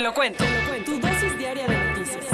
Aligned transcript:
Te 0.00 0.04
lo 0.04 0.14
cuento. 0.14 0.42
Tu 0.86 0.98
dosis 0.98 1.36
diaria 1.36 1.66
de 1.66 1.76
noticias. 1.76 2.24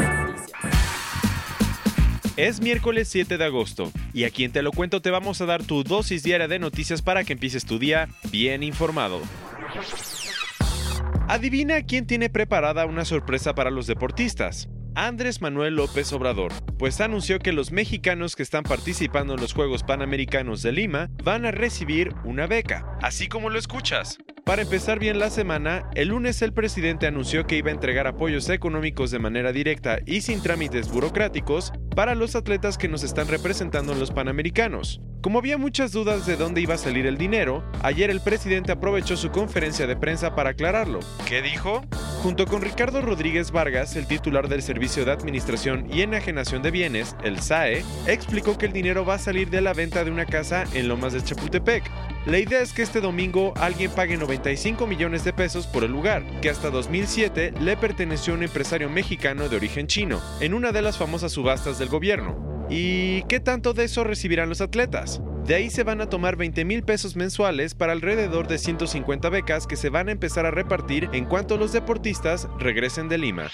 Es 2.37 2.61
miércoles 2.61 3.09
7 3.09 3.39
de 3.39 3.45
agosto 3.45 3.91
y 4.15 4.23
aquí 4.23 4.45
en 4.45 4.53
Te 4.53 4.63
lo 4.63 4.71
cuento 4.71 5.03
te 5.03 5.11
vamos 5.11 5.41
a 5.41 5.47
dar 5.47 5.65
tu 5.65 5.83
dosis 5.83 6.23
diaria 6.23 6.47
de 6.47 6.61
noticias 6.61 7.03
para 7.03 7.25
que 7.25 7.33
empieces 7.33 7.67
tu 7.67 7.81
día 7.81 8.09
bien 8.31 8.63
informado. 8.63 9.21
Adivina 11.27 11.83
quién 11.83 12.07
tiene 12.07 12.31
preparada 12.31 12.87
una 12.87 13.05
sorpresa 13.05 13.57
para 13.57 13.73
los 13.73 13.89
deportistas. 13.89 14.69
Andrés 14.95 15.43
Manuel 15.43 15.75
López 15.75 16.13
Obrador, 16.13 16.53
pues 16.79 17.01
anunció 17.01 17.41
que 17.41 17.53
los 17.53 17.73
mexicanos 17.73 18.37
que 18.37 18.45
están 18.45 18.63
participando 18.63 19.35
en 19.35 19.41
los 19.41 19.55
Juegos 19.55 19.83
Panamericanos 19.83 20.63
de 20.63 20.71
Lima 20.71 21.11
van 21.25 21.47
a 21.47 21.51
recibir 21.51 22.15
una 22.23 22.47
beca, 22.47 22.97
así 23.03 23.27
como 23.27 23.51
lo 23.51 23.59
escuchas. 23.59 24.19
Para 24.47 24.63
empezar 24.63 25.01
bien 25.01 25.19
la 25.19 25.29
semana, 25.29 25.91
el 25.97 26.11
lunes 26.11 26.41
el 26.41 26.53
presidente 26.53 27.09
anunció 27.09 27.49
que 27.49 27.57
iba 27.57 27.71
a 27.71 27.75
entregar 27.75 28.07
apoyos 28.07 28.49
económicos 28.49 29.11
de 29.11 29.19
manera 29.19 29.51
directa 29.51 29.99
y 30.07 30.21
sin 30.21 30.41
trámites 30.41 30.89
burocráticos 30.89 31.73
para 31.97 32.15
los 32.15 32.37
atletas 32.37 32.79
que 32.79 32.87
nos 32.87 33.03
están 33.03 33.27
representando 33.27 33.93
en 33.93 33.99
los 33.99 34.13
Panamericanos. 34.13 35.01
Como 35.21 35.41
había 35.41 35.59
muchas 35.59 35.91
dudas 35.91 36.27
de 36.27 36.37
dónde 36.37 36.61
iba 36.61 36.75
a 36.75 36.79
salir 36.79 37.07
el 37.07 37.19
dinero, 37.19 37.69
ayer 37.83 38.09
el 38.09 38.21
presidente 38.21 38.71
aprovechó 38.71 39.17
su 39.17 39.33
conferencia 39.33 39.89
de 39.89 39.97
prensa 39.97 40.37
para 40.37 40.51
aclararlo. 40.51 41.01
¿Qué 41.27 41.43
dijo? 41.43 41.83
Junto 42.23 42.47
con 42.47 42.63
Ricardo 42.63 43.03
Rodríguez 43.03 43.53
Vargas, 43.53 43.95
el 43.95 44.07
titular 44.07 44.49
del 44.49 44.63
Servicio 44.63 45.05
de 45.05 45.13
Administración 45.13 45.87
y 45.93 46.03
Enajenación 46.03 46.63
de 46.63 46.71
Bienes, 46.71 47.15
el 47.23 47.41
SAE, 47.41 47.85
explicó 48.07 48.59
que 48.59 48.67
el 48.67 48.73
dinero 48.73 49.05
va 49.05 49.15
a 49.15 49.19
salir 49.19 49.51
de 49.51 49.61
la 49.61 49.75
venta 49.75 50.05
de 50.05 50.11
una 50.11 50.27
casa 50.27 50.65
en 50.75 50.89
Lomas 50.89 51.13
de 51.13 51.23
Chapultepec. 51.23 51.85
La 52.27 52.39
idea 52.39 52.61
es 52.61 52.73
que 52.73 52.83
este 52.83 53.01
domingo 53.01 53.55
alguien 53.57 53.91
pague 53.93 54.17
95 54.17 54.87
millones 54.87 55.23
de 55.25 55.33
pesos 55.33 55.67
por 55.67 55.85
el 55.85 55.93
lugar, 55.93 56.25
que 56.41 56.51
hasta 56.51 56.71
2007 56.71 57.55
le 57.61 57.77
perteneció 57.77 58.33
a 58.33 58.37
un 58.37 58.43
empresario 58.43 58.91
mexicano 58.91 59.49
de 59.49 59.57
origen 59.57 59.87
chino, 59.87 60.21
en 60.41 60.55
una 60.55 60.73
de 60.73 60.83
las 60.83 60.99
famosas 60.99 61.33
subastas 61.33 61.79
del 61.79 61.89
gobierno. 61.89 62.67
¿Y 62.69 63.23
qué 63.25 63.39
tanto 63.39 63.75
de 63.75 63.85
eso 63.85 64.03
recibirán 64.03 64.49
los 64.49 64.61
atletas? 64.61 65.21
De 65.47 65.55
ahí 65.55 65.71
se 65.71 65.85
van 65.85 66.01
a 66.01 66.09
tomar 66.09 66.35
20 66.35 66.65
mil 66.65 66.83
pesos 66.83 67.15
mensuales 67.15 67.77
para 67.77 67.93
alrededor 67.93 68.49
de 68.49 68.59
150 68.59 69.29
becas 69.29 69.69
que 69.69 69.77
se 69.77 69.91
van 69.91 70.09
a 70.09 70.13
empezar 70.13 70.45
a 70.45 70.51
repartir 70.51 71.09
en 71.13 71.25
cuanto 71.25 71.57
los 71.57 71.73
deportistas 71.73 72.49
regresen 72.59 73.09
de 73.09 73.19
Lima. 73.19 73.49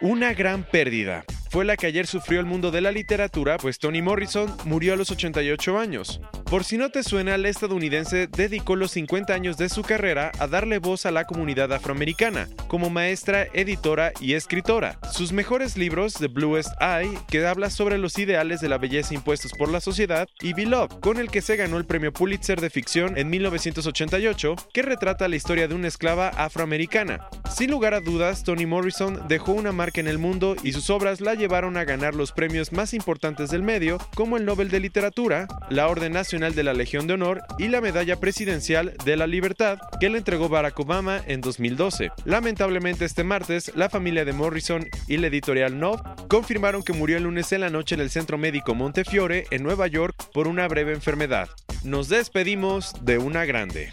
Una 0.00 0.32
gran 0.32 0.62
pérdida 0.62 1.26
fue 1.50 1.66
la 1.66 1.76
que 1.76 1.86
ayer 1.86 2.06
sufrió 2.06 2.40
el 2.40 2.46
mundo 2.46 2.70
de 2.70 2.80
la 2.80 2.90
literatura, 2.90 3.58
pues 3.58 3.78
Toni 3.78 4.00
Morrison 4.00 4.54
murió 4.64 4.94
a 4.94 4.96
los 4.96 5.10
88 5.10 5.78
años. 5.78 6.22
Por 6.50 6.64
si 6.64 6.78
no 6.78 6.88
te 6.88 7.02
suena, 7.02 7.36
la 7.36 7.50
estadounidense 7.50 8.26
dedicó 8.26 8.74
los 8.74 8.92
50 8.92 9.34
años 9.34 9.58
de 9.58 9.68
su 9.68 9.82
carrera 9.82 10.32
a 10.38 10.46
darle 10.46 10.78
voz 10.78 11.04
a 11.04 11.10
la 11.10 11.26
comunidad 11.26 11.70
afroamericana, 11.74 12.48
como 12.68 12.88
maestra, 12.88 13.46
editora 13.52 14.12
y 14.18 14.32
escritora. 14.32 14.98
Sus 15.12 15.30
mejores 15.30 15.76
libros, 15.76 16.14
The 16.14 16.28
Bluest 16.28 16.70
Eye, 16.80 17.18
que 17.28 17.46
habla 17.46 17.68
sobre 17.68 17.98
los 17.98 18.18
ideales 18.18 18.62
de 18.62 18.70
la 18.70 18.78
belleza 18.78 19.12
impuestos 19.12 19.52
por 19.58 19.68
la 19.68 19.82
sociedad, 19.82 20.26
y 20.40 20.54
Beloved, 20.54 21.00
con 21.00 21.18
el 21.18 21.30
que 21.30 21.42
se 21.42 21.56
ganó 21.56 21.76
el 21.76 21.84
premio 21.84 22.14
Pulitzer 22.14 22.62
de 22.62 22.70
ficción 22.70 23.18
en 23.18 23.28
1988, 23.28 24.54
que 24.72 24.80
retrata 24.80 25.28
la 25.28 25.36
historia 25.36 25.68
de 25.68 25.74
una 25.74 25.88
esclava 25.88 26.28
afroamericana. 26.28 27.28
Sin 27.54 27.70
lugar 27.70 27.92
a 27.92 28.00
dudas, 28.00 28.42
Toni 28.42 28.64
Morrison 28.64 29.28
dejó 29.28 29.52
una 29.52 29.72
marca 29.72 30.00
en 30.00 30.08
el 30.08 30.16
mundo 30.16 30.56
y 30.62 30.72
sus 30.72 30.88
obras 30.88 31.20
la 31.20 31.34
llevaron 31.34 31.76
a 31.76 31.84
ganar 31.84 32.14
los 32.14 32.32
premios 32.32 32.72
más 32.72 32.94
importantes 32.94 33.50
del 33.50 33.62
medio, 33.62 33.98
como 34.14 34.38
el 34.38 34.46
Nobel 34.46 34.70
de 34.70 34.80
Literatura, 34.80 35.46
la 35.68 35.88
Orden 35.88 36.14
Nacional 36.14 36.37
de 36.38 36.62
la 36.62 36.72
Legión 36.72 37.08
de 37.08 37.14
Honor 37.14 37.42
y 37.58 37.66
la 37.66 37.80
Medalla 37.80 38.14
Presidencial 38.14 38.94
de 39.04 39.16
la 39.16 39.26
Libertad, 39.26 39.78
que 39.98 40.08
le 40.08 40.18
entregó 40.18 40.48
Barack 40.48 40.78
Obama 40.78 41.20
en 41.26 41.40
2012. 41.40 42.12
Lamentablemente 42.24 43.04
este 43.04 43.24
martes, 43.24 43.72
la 43.74 43.90
familia 43.90 44.24
de 44.24 44.32
Morrison 44.32 44.88
y 45.08 45.16
la 45.16 45.26
editorial 45.26 45.80
Nov 45.80 46.00
confirmaron 46.28 46.84
que 46.84 46.92
murió 46.92 47.16
el 47.16 47.24
lunes 47.24 47.50
en 47.52 47.62
la 47.62 47.70
noche 47.70 47.96
en 47.96 48.02
el 48.02 48.10
Centro 48.10 48.38
Médico 48.38 48.76
Montefiore, 48.76 49.46
en 49.50 49.64
Nueva 49.64 49.88
York, 49.88 50.14
por 50.32 50.46
una 50.46 50.68
breve 50.68 50.92
enfermedad. 50.92 51.48
Nos 51.82 52.08
despedimos 52.08 52.94
de 53.04 53.18
una 53.18 53.44
grande. 53.44 53.90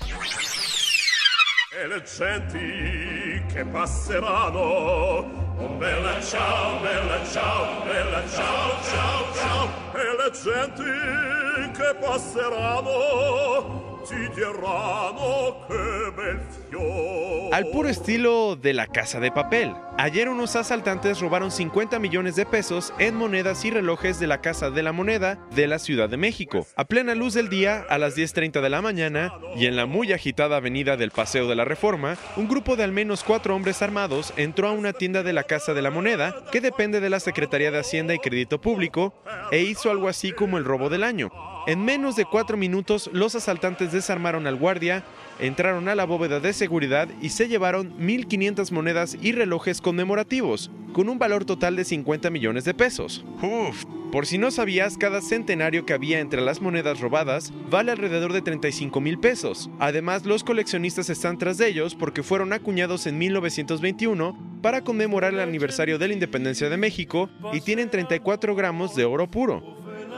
Al 17.52 17.68
puro 17.68 17.90
estilo 17.90 18.56
de 18.56 18.74
la 18.74 18.88
casa 18.88 19.20
de 19.20 19.32
papel. 19.32 19.74
Ayer 19.98 20.28
unos 20.28 20.58
asaltantes 20.58 21.22
robaron 21.22 21.52
50 21.52 22.00
millones 22.00 22.36
de 22.36 22.46
pesos 22.46 22.94
en 23.00 23.16
monedas 23.16 23.64
y 23.64 23.72
relojes 23.72 24.20
de 24.20 24.28
la 24.28 24.42
Casa 24.42 24.70
de 24.70 24.84
la 24.84 24.92
Moneda 24.92 25.40
de 25.56 25.68
la 25.68 25.80
Ciudad 25.80 26.10
de 26.10 26.18
México. 26.18 26.68
A 26.76 26.84
plena 26.84 27.16
luz 27.16 27.34
del 27.34 27.48
día, 27.48 27.86
a 27.90 27.98
las 27.98 28.18
10.30 28.18 28.60
de 28.60 28.70
la 28.70 28.82
mañana, 28.82 29.32
y 29.56 29.68
en 29.68 29.78
la 29.78 29.86
muy 29.86 30.12
agitada 30.12 30.58
avenida 30.58 30.98
del 30.98 31.12
Paseo 31.12 31.48
de 31.48 31.56
la 31.56 31.64
Reforma, 31.64 32.18
un 32.36 32.50
grupo 32.50 32.76
de 32.76 32.84
al 32.84 32.92
menos 32.92 33.24
cuatro 33.24 33.56
hombres 33.56 33.82
armados 33.82 34.34
entró 34.36 34.68
a 34.68 34.74
una 34.74 34.92
tienda 34.92 35.24
de 35.24 35.32
la 35.32 35.44
Casa 35.44 35.74
de 35.74 35.82
la 35.82 35.92
Moneda, 35.92 36.44
que 36.52 36.60
depende 36.60 37.00
de 37.00 37.10
la 37.10 37.22
Secretaría 37.22 37.72
de 37.72 37.80
Hacienda 37.80 38.14
y 38.14 38.20
Crédito 38.20 38.60
Público, 38.60 39.14
e 39.50 39.62
hizo 39.62 39.92
algo 39.92 40.10
así 40.10 40.34
como 40.34 40.58
el 40.58 40.66
robo 40.66 40.90
del 40.90 41.06
año. 41.06 41.32
En 41.68 41.84
menos 41.84 42.16
de 42.16 42.26
cuatro 42.26 42.58
minutos, 42.58 43.10
los 43.14 43.34
asaltantes 43.34 43.94
desarmaron 43.94 44.46
al 44.46 44.58
guardia, 44.58 45.04
entraron 45.40 45.88
a 45.88 45.96
la 45.96 46.06
bóveda 46.06 46.40
de 46.40 46.54
seguridad 46.54 47.10
y 47.22 47.30
se 47.30 47.48
llevaron 47.48 47.98
1.500 47.98 48.72
monedas 48.72 49.18
y 49.22 49.32
relojes 49.32 49.82
conmemorativos, 49.82 50.72
con 50.94 51.10
un 51.10 51.20
valor 51.20 51.46
total 51.46 51.76
de 51.76 51.84
50 51.84 52.30
millones 52.30 52.64
de 52.64 52.74
pesos. 52.74 53.26
Uf, 53.42 53.86
por 54.12 54.26
si 54.26 54.38
no 54.38 54.50
sabías, 54.50 54.98
cada 54.98 55.22
centenario 55.22 55.86
que 55.86 55.94
había 55.94 56.20
entre 56.20 56.40
las 56.40 56.62
monedas 56.62 57.02
robadas 57.02 57.52
vale 57.70 57.92
alrededor 57.92 58.32
de 58.32 58.42
35 58.42 59.02
mil 59.02 59.20
pesos. 59.20 59.70
Además, 59.80 60.26
los 60.26 60.44
coleccionistas 60.44 61.10
están 61.10 61.38
tras 61.38 61.58
de 61.58 61.68
ellos 61.68 61.96
porque 61.96 62.24
fueron 62.24 62.54
acuñados 62.54 63.08
en 63.08 63.18
1921 63.18 64.60
para 64.62 64.84
conmemorar 64.84 65.34
el 65.34 65.42
aniversario 65.42 65.98
de 65.98 66.08
la 66.08 66.14
independencia 66.14 66.70
de 66.70 66.78
México 66.78 67.30
y 67.52 67.60
tienen 67.60 67.90
34 67.90 68.56
gramos 68.56 68.96
de 68.96 69.06
oro 69.06 69.30
puro. 69.30 69.62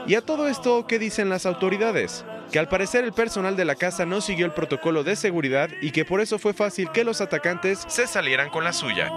Y 0.06 0.14
a 0.14 0.20
todo 0.20 0.48
esto, 0.48 0.86
¿qué 0.86 0.98
dicen 0.98 1.28
las 1.28 1.44
autoridades? 1.44 2.24
Que 2.52 2.58
al 2.58 2.68
parecer 2.68 3.04
el 3.04 3.12
personal 3.12 3.56
de 3.56 3.64
la 3.64 3.74
casa 3.74 4.06
no 4.06 4.20
siguió 4.20 4.46
el 4.46 4.52
protocolo 4.52 5.04
de 5.04 5.16
seguridad 5.16 5.70
y 5.82 5.90
que 5.90 6.04
por 6.04 6.20
eso 6.20 6.38
fue 6.38 6.54
fácil 6.54 6.90
que 6.92 7.04
los 7.04 7.20
atacantes 7.20 7.84
se 7.88 8.06
salieran 8.06 8.50
con 8.50 8.64
la 8.64 8.72
suya. 8.72 9.10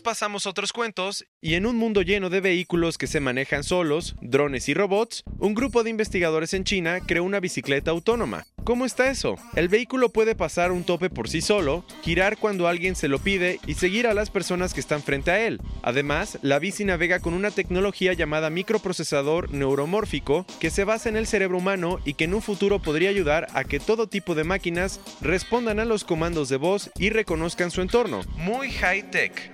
Pasamos 0.00 0.46
otros 0.46 0.72
cuentos 0.72 1.24
y 1.40 1.54
en 1.54 1.66
un 1.66 1.76
mundo 1.76 2.02
lleno 2.02 2.28
de 2.28 2.40
vehículos 2.40 2.98
que 2.98 3.06
se 3.06 3.20
manejan 3.20 3.64
solos, 3.64 4.16
drones 4.20 4.68
y 4.68 4.74
robots, 4.74 5.24
un 5.38 5.54
grupo 5.54 5.82
de 5.82 5.90
investigadores 5.90 6.52
en 6.54 6.64
China 6.64 7.00
creó 7.00 7.24
una 7.24 7.40
bicicleta 7.40 7.90
autónoma. 7.90 8.44
¿Cómo 8.64 8.86
está 8.86 9.10
eso? 9.10 9.36
El 9.56 9.68
vehículo 9.68 10.08
puede 10.08 10.34
pasar 10.34 10.72
un 10.72 10.84
tope 10.84 11.10
por 11.10 11.28
sí 11.28 11.40
solo, 11.40 11.84
girar 12.02 12.38
cuando 12.38 12.66
alguien 12.66 12.96
se 12.96 13.08
lo 13.08 13.18
pide 13.18 13.60
y 13.66 13.74
seguir 13.74 14.06
a 14.06 14.14
las 14.14 14.30
personas 14.30 14.74
que 14.74 14.80
están 14.80 15.02
frente 15.02 15.30
a 15.30 15.46
él. 15.46 15.60
Además, 15.82 16.38
la 16.42 16.58
bici 16.58 16.84
navega 16.84 17.20
con 17.20 17.34
una 17.34 17.50
tecnología 17.50 18.14
llamada 18.14 18.50
microprocesador 18.50 19.50
neuromórfico 19.52 20.46
que 20.60 20.70
se 20.70 20.84
basa 20.84 21.08
en 21.08 21.16
el 21.16 21.26
cerebro 21.26 21.58
humano 21.58 21.98
y 22.04 22.14
que 22.14 22.24
en 22.24 22.34
un 22.34 22.42
futuro 22.42 22.80
podría 22.80 23.10
ayudar 23.10 23.48
a 23.54 23.64
que 23.64 23.80
todo 23.80 24.06
tipo 24.06 24.34
de 24.34 24.44
máquinas 24.44 25.00
respondan 25.20 25.78
a 25.78 25.84
los 25.84 26.04
comandos 26.04 26.48
de 26.48 26.56
voz 26.56 26.90
y 26.98 27.10
reconozcan 27.10 27.70
su 27.70 27.80
entorno. 27.80 28.22
Muy 28.36 28.70
high 28.70 29.10
tech. 29.10 29.53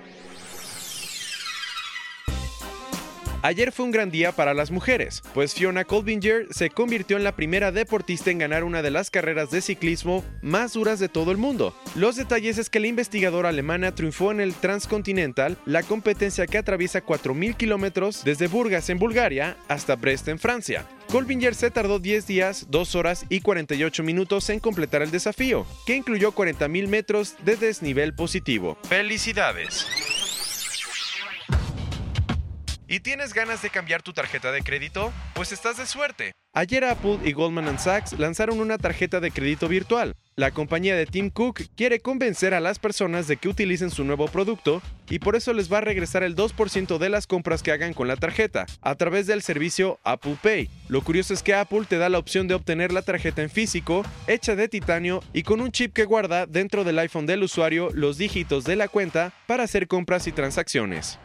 Ayer 3.42 3.72
fue 3.72 3.86
un 3.86 3.90
gran 3.90 4.10
día 4.10 4.32
para 4.32 4.52
las 4.52 4.70
mujeres, 4.70 5.22
pues 5.32 5.54
Fiona 5.54 5.86
Kolbinger 5.86 6.48
se 6.50 6.68
convirtió 6.68 7.16
en 7.16 7.24
la 7.24 7.34
primera 7.34 7.72
deportista 7.72 8.30
en 8.30 8.36
ganar 8.36 8.64
una 8.64 8.82
de 8.82 8.90
las 8.90 9.10
carreras 9.10 9.50
de 9.50 9.62
ciclismo 9.62 10.22
más 10.42 10.74
duras 10.74 10.98
de 10.98 11.08
todo 11.08 11.32
el 11.32 11.38
mundo. 11.38 11.74
Los 11.94 12.16
detalles 12.16 12.58
es 12.58 12.68
que 12.68 12.80
la 12.80 12.88
investigadora 12.88 13.48
alemana 13.48 13.94
triunfó 13.94 14.30
en 14.30 14.40
el 14.40 14.52
Transcontinental, 14.52 15.56
la 15.64 15.82
competencia 15.82 16.46
que 16.46 16.58
atraviesa 16.58 17.02
4.000 17.02 17.56
kilómetros 17.56 18.24
desde 18.24 18.46
Burgas 18.46 18.90
en 18.90 18.98
Bulgaria 18.98 19.56
hasta 19.68 19.96
Brest 19.96 20.28
en 20.28 20.38
Francia. 20.38 20.86
Kolbinger 21.10 21.54
se 21.54 21.70
tardó 21.70 21.98
10 21.98 22.26
días, 22.26 22.66
2 22.68 22.94
horas 22.94 23.24
y 23.30 23.40
48 23.40 24.02
minutos 24.02 24.50
en 24.50 24.60
completar 24.60 25.00
el 25.00 25.10
desafío, 25.10 25.66
que 25.86 25.96
incluyó 25.96 26.32
40.000 26.32 26.88
metros 26.88 27.36
de 27.42 27.56
desnivel 27.56 28.12
positivo. 28.12 28.76
¡Felicidades! 28.84 29.86
¿Y 32.92 32.98
tienes 32.98 33.34
ganas 33.34 33.62
de 33.62 33.70
cambiar 33.70 34.02
tu 34.02 34.12
tarjeta 34.12 34.50
de 34.50 34.62
crédito? 34.62 35.12
Pues 35.34 35.52
estás 35.52 35.76
de 35.76 35.86
suerte. 35.86 36.32
Ayer 36.52 36.84
Apple 36.84 37.20
y 37.22 37.30
Goldman 37.30 37.78
Sachs 37.78 38.18
lanzaron 38.18 38.58
una 38.58 38.78
tarjeta 38.78 39.20
de 39.20 39.30
crédito 39.30 39.68
virtual. 39.68 40.16
La 40.34 40.50
compañía 40.50 40.96
de 40.96 41.06
Tim 41.06 41.30
Cook 41.30 41.60
quiere 41.76 42.00
convencer 42.00 42.52
a 42.52 42.58
las 42.58 42.80
personas 42.80 43.28
de 43.28 43.36
que 43.36 43.48
utilicen 43.48 43.92
su 43.92 44.02
nuevo 44.02 44.26
producto 44.26 44.82
y 45.08 45.20
por 45.20 45.36
eso 45.36 45.52
les 45.52 45.72
va 45.72 45.78
a 45.78 45.82
regresar 45.82 46.24
el 46.24 46.34
2% 46.34 46.98
de 46.98 47.08
las 47.10 47.28
compras 47.28 47.62
que 47.62 47.70
hagan 47.70 47.94
con 47.94 48.08
la 48.08 48.16
tarjeta 48.16 48.66
a 48.80 48.94
través 48.96 49.28
del 49.28 49.42
servicio 49.42 50.00
Apple 50.02 50.36
Pay. 50.42 50.68
Lo 50.88 51.02
curioso 51.02 51.32
es 51.32 51.44
que 51.44 51.54
Apple 51.54 51.84
te 51.88 51.96
da 51.96 52.08
la 52.08 52.18
opción 52.18 52.48
de 52.48 52.54
obtener 52.54 52.90
la 52.90 53.02
tarjeta 53.02 53.40
en 53.40 53.50
físico, 53.50 54.04
hecha 54.26 54.56
de 54.56 54.66
titanio 54.66 55.22
y 55.32 55.44
con 55.44 55.60
un 55.60 55.70
chip 55.70 55.92
que 55.92 56.06
guarda 56.06 56.46
dentro 56.46 56.82
del 56.82 56.98
iPhone 56.98 57.26
del 57.26 57.44
usuario 57.44 57.90
los 57.94 58.18
dígitos 58.18 58.64
de 58.64 58.74
la 58.74 58.88
cuenta 58.88 59.32
para 59.46 59.62
hacer 59.62 59.86
compras 59.86 60.26
y 60.26 60.32
transacciones. 60.32 61.20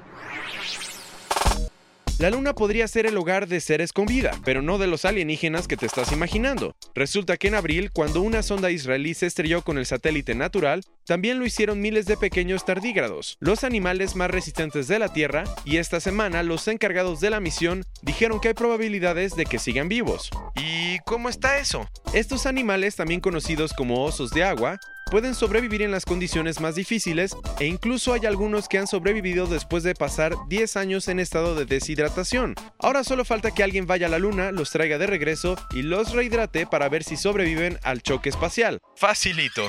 La 2.18 2.30
Luna 2.30 2.56
podría 2.56 2.88
ser 2.88 3.06
el 3.06 3.18
hogar 3.18 3.46
de 3.46 3.60
seres 3.60 3.92
con 3.92 4.06
vida, 4.06 4.32
pero 4.46 4.62
no 4.62 4.78
de 4.78 4.88
los 4.88 5.04
alienígenas 5.04 5.68
que 5.68 5.76
te 5.76 5.86
estás 5.86 6.14
imaginando. 6.14 6.74
Resulta 6.94 7.36
que 7.36 7.50
en 7.50 7.56
abril, 7.56 7.92
cuando 7.92 8.22
una 8.22 8.42
sonda 8.42 8.72
israelí 8.72 9.14
se 9.14 9.26
estrelló 9.26 9.64
con 9.64 9.78
el 9.78 9.86
satélite 9.86 10.34
natural, 10.34 10.86
también 11.06 11.40
lo 11.40 11.46
hicieron 11.46 11.82
miles 11.82 12.06
de 12.06 12.18
pequeños 12.18 12.66
tardígrados, 12.66 13.38
los 13.40 13.64
animales 13.64 14.16
más 14.16 14.32
resistentes 14.32 14.88
de 14.88 15.00
la 15.00 15.14
Tierra, 15.14 15.44
y 15.64 15.78
esta 15.78 16.00
semana 16.00 16.44
los 16.44 16.68
encargados 16.68 17.20
de 17.20 17.30
la 17.30 17.40
misión 17.40 17.86
dijeron 18.02 18.40
que 18.40 18.50
hay 18.50 18.54
probabilidades 18.54 19.36
de 19.36 19.46
que 19.46 19.60
sigan 19.60 19.88
vivos. 19.88 20.30
¿Y 20.56 21.00
cómo 21.06 21.30
está 21.30 21.60
eso? 21.60 21.90
Estos 22.14 22.46
animales, 22.46 22.96
también 22.96 23.22
conocidos 23.22 23.74
como 23.74 24.04
osos 24.04 24.32
de 24.32 24.44
agua, 24.44 24.80
pueden 25.12 25.36
sobrevivir 25.36 25.82
en 25.82 25.92
las 25.92 26.06
condiciones 26.06 26.60
más 26.60 26.76
difíciles 26.76 27.36
e 27.60 27.68
incluso 27.68 28.14
hay 28.14 28.26
algunos 28.26 28.68
que 28.68 28.78
han 28.78 28.88
sobrevivido 28.88 29.46
después 29.48 29.84
de 29.84 29.94
pasar 29.94 30.34
10 30.50 30.78
años 30.78 31.08
en 31.08 31.20
estado 31.20 31.56
de 31.56 31.66
deshidratación. 31.66 32.56
Ahora 32.80 33.04
solo 33.04 33.24
falta 33.24 33.52
que 33.52 33.64
alguien 33.64 33.86
vaya 33.86 34.08
a 34.08 34.10
la 34.10 34.20
luna, 34.20 34.52
los 34.52 34.72
traiga 34.72 34.98
de 34.98 35.08
regreso 35.08 35.56
y 35.72 35.84
los 35.84 36.14
rehidrate 36.14 36.66
para 36.66 36.90
ver 36.90 37.04
si 37.04 37.18
sobreviven 37.18 37.80
al 37.84 38.02
choque 38.02 38.30
espacial. 38.30 38.80
Facilito. 38.96 39.68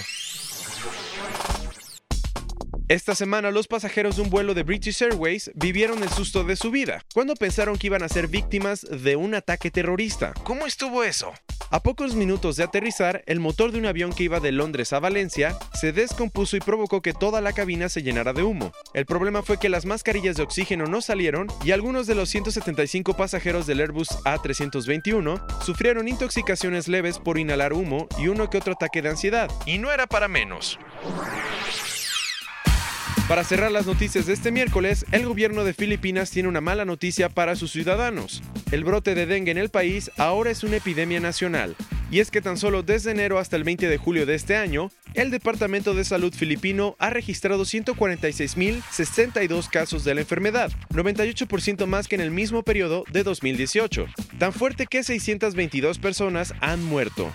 Esta 2.89 3.17
semana 3.17 3.51
los 3.51 3.67
pasajeros 3.67 4.15
de 4.15 4.23
un 4.23 4.31
vuelo 4.31 4.55
de 4.55 4.63
British 4.63 5.03
Airways 5.03 5.51
vivieron 5.57 6.05
el 6.05 6.09
susto 6.09 6.45
de 6.45 6.55
su 6.55 6.71
vida, 6.71 7.05
cuando 7.13 7.35
pensaron 7.35 7.79
que 7.79 7.89
iban 7.89 8.05
a 8.05 8.09
ser 8.09 8.29
víctimas 8.29 8.83
de 8.83 9.17
un 9.17 9.35
ataque 9.35 9.73
terrorista. 9.73 10.33
¿Cómo 10.45 10.67
estuvo 10.67 11.03
eso? 11.03 11.33
A 11.71 11.83
pocos 11.83 12.15
minutos 12.15 12.55
de 12.55 12.63
aterrizar, 12.63 13.25
el 13.27 13.41
motor 13.41 13.73
de 13.73 13.79
un 13.79 13.87
avión 13.87 14.13
que 14.13 14.23
iba 14.23 14.39
de 14.39 14.53
Londres 14.53 14.93
a 14.93 15.01
Valencia 15.01 15.59
se 15.75 15.91
descompuso 15.91 16.57
y 16.57 16.61
provocó 16.61 17.03
que 17.03 17.13
toda 17.13 17.41
la 17.41 17.53
cabina 17.53 17.89
se 17.89 18.05
llenara 18.05 18.33
de 18.33 18.45
humo. 18.45 18.71
El 18.95 19.05
problema 19.05 19.43
fue 19.43 19.59
que 19.59 19.69
las 19.69 19.85
mascarillas 19.85 20.37
de 20.37 20.45
oxígeno 20.45 20.87
no 20.87 21.01
salieron 21.01 21.49
y 21.65 21.73
algunos 21.73 22.07
de 22.07 22.15
los 22.15 22.29
175 22.29 23.17
pasajeros 23.17 23.67
del 23.67 23.81
Airbus 23.81 24.11
A321 24.25 25.43
sufrieron 25.61 26.07
intoxicaciones 26.07 26.87
leves 26.87 27.19
por 27.19 27.37
inhalar 27.37 27.73
humo 27.73 28.07
y 28.17 28.29
uno 28.29 28.49
que 28.49 28.59
otro 28.59 28.75
ataque 28.75 29.03
de 29.03 29.09
ansiedad. 29.09 29.51
Y 29.67 29.79
no 29.79 29.91
era 29.91 30.07
para 30.07 30.29
menos. 30.29 30.79
Para 33.29 33.43
cerrar 33.43 33.73
las 33.73 33.87
noticias 33.87 34.27
de 34.27 34.35
este 34.35 34.53
miércoles, 34.53 35.05
el 35.11 35.27
gobierno 35.27 35.65
de 35.65 35.75
Filipinas 35.75 36.31
tiene 36.31 36.49
una 36.49 36.61
mala 36.61 36.85
noticia 36.85 37.29
para 37.29 37.57
sus 37.57 37.73
ciudadanos. 37.73 38.41
El 38.71 38.85
brote 38.85 39.17
de 39.17 39.27
dengue 39.27 39.51
en 39.51 39.59
el 39.59 39.69
país 39.69 40.13
ahora 40.17 40.53
es 40.53 40.63
una 40.63 40.77
epidemia 40.77 41.19
nacional. 41.19 41.75
Y 42.09 42.21
es 42.21 42.31
que 42.31 42.41
tan 42.41 42.57
solo 42.57 42.85
desde 42.85 43.11
enero 43.11 43.41
hasta 43.41 43.57
el 43.57 43.65
20 43.65 43.89
de 43.89 43.99
julio 43.99 44.27
de 44.27 44.37
este 44.37 44.55
año, 44.55 44.93
el 45.15 45.33
Departamento 45.33 45.93
de 45.93 46.05
Salud 46.05 46.33
filipino 46.33 46.95
ha 47.01 47.11
registrado 47.11 47.65
146.062 47.65 49.71
casos 49.71 50.05
de 50.05 50.15
la 50.15 50.21
enfermedad, 50.21 50.71
98% 50.91 51.85
más 51.87 52.07
que 52.07 52.15
en 52.15 52.21
el 52.21 52.31
mismo 52.31 52.63
periodo 52.63 53.03
de 53.11 53.25
2018, 53.25 54.07
tan 54.39 54.53
fuerte 54.53 54.87
que 54.87 55.03
622 55.03 55.99
personas 55.99 56.55
han 56.61 56.85
muerto. 56.85 57.33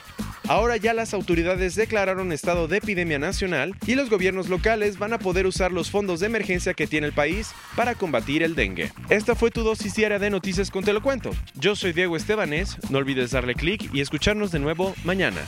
Ahora 0.47 0.77
ya 0.77 0.93
las 0.93 1.13
autoridades 1.13 1.75
declararon 1.75 2.31
estado 2.31 2.67
de 2.67 2.77
epidemia 2.77 3.19
nacional 3.19 3.75
y 3.85 3.95
los 3.95 4.09
gobiernos 4.09 4.49
locales 4.49 4.97
van 4.97 5.13
a 5.13 5.19
poder 5.19 5.45
usar 5.45 5.71
los 5.71 5.89
fondos 5.89 6.19
de 6.19 6.27
emergencia 6.27 6.73
que 6.73 6.87
tiene 6.87 7.07
el 7.07 7.13
país 7.13 7.51
para 7.75 7.95
combatir 7.95 8.43
el 8.43 8.55
dengue. 8.55 8.91
Esta 9.09 9.35
fue 9.35 9.51
tu 9.51 9.63
dosis 9.63 9.95
diaria 9.95 10.19
de 10.19 10.29
noticias 10.29 10.71
con 10.71 10.83
Te 10.83 10.93
lo 10.93 11.01
cuento. 11.01 11.31
Yo 11.55 11.75
soy 11.75 11.93
Diego 11.93 12.15
Estebanés, 12.15 12.77
no 12.89 12.97
olvides 12.97 13.31
darle 13.31 13.55
clic 13.55 13.89
y 13.93 14.01
escucharnos 14.01 14.51
de 14.51 14.59
nuevo 14.59 14.93
mañana. 15.03 15.41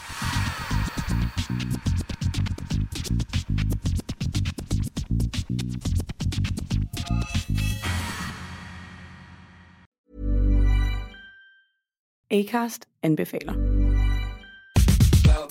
Acast 12.33 12.85
anbefaler. 13.03 13.82